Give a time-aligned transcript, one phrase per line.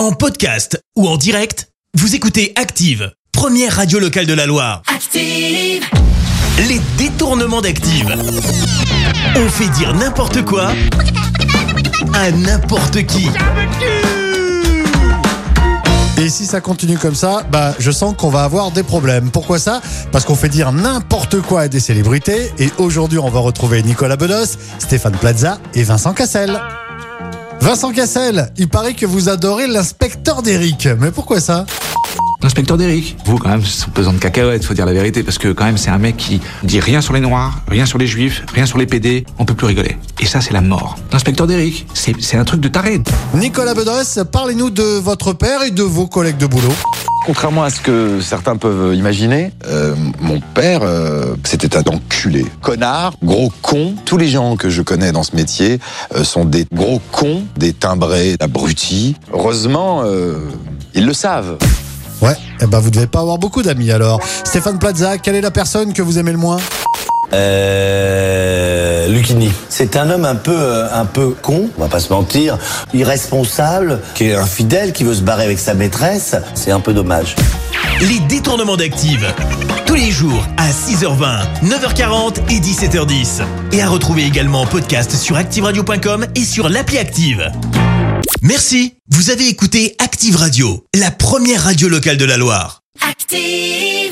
[0.00, 4.80] En podcast ou en direct, vous écoutez Active, première radio locale de la Loire.
[4.86, 5.84] Active.
[6.56, 8.06] Les détournements d'Active.
[9.36, 10.72] On fait dire n'importe quoi
[12.14, 13.28] à n'importe qui.
[16.16, 19.30] Et si ça continue comme ça, bah je sens qu'on va avoir des problèmes.
[19.30, 19.82] Pourquoi ça?
[20.12, 22.50] Parce qu'on fait dire n'importe quoi à des célébrités.
[22.58, 26.58] Et aujourd'hui, on va retrouver Nicolas Bedos, Stéphane Plaza et Vincent Cassel.
[27.60, 30.88] Vincent Cassel, il paraît que vous adorez l'inspecteur d'Eric.
[30.98, 31.66] Mais pourquoi ça?
[32.42, 33.18] L'inspecteur d'Eric.
[33.26, 35.76] Vous, quand même, c'est pesant de cacahuètes, faut dire la vérité, parce que quand même,
[35.76, 38.78] c'est un mec qui dit rien sur les noirs, rien sur les juifs, rien sur
[38.78, 39.98] les PD, on peut plus rigoler.
[40.20, 40.96] Et ça, c'est la mort.
[41.12, 43.02] L'inspecteur d'Eric, c'est un truc de taré.
[43.34, 46.72] Nicolas Bedos, parlez-nous de votre père et de vos collègues de boulot.
[47.26, 52.46] Contrairement à ce que certains peuvent imaginer, euh, mon père, euh, c'était un enculé.
[52.62, 53.94] Connard, gros con.
[54.04, 55.80] Tous les gens que je connais dans ce métier
[56.14, 59.16] euh, sont des gros cons, des timbrés, abrutis.
[59.32, 60.38] Heureusement, euh,
[60.94, 61.58] ils le savent.
[62.22, 64.20] Ouais, eh ben vous devez pas avoir beaucoup d'amis alors.
[64.44, 66.58] Stéphane Plaza, quelle est la personne que vous aimez le moins?
[67.32, 68.39] Euh,
[69.10, 69.50] Lucchini.
[69.68, 72.58] C'est un homme un peu, euh, un peu con, on va pas se mentir,
[72.94, 76.36] irresponsable, qui est infidèle, qui veut se barrer avec sa maîtresse.
[76.54, 77.34] C'est un peu dommage.
[78.00, 79.26] Les détournements d'Active.
[79.86, 83.42] Tous les jours à 6h20, 9h40 et 17h10.
[83.72, 87.50] Et à retrouver également en podcast sur ActiveRadio.com et sur l'appli Active.
[88.42, 88.94] Merci.
[89.10, 92.82] Vous avez écouté Active Radio, la première radio locale de la Loire.
[93.08, 94.09] Active.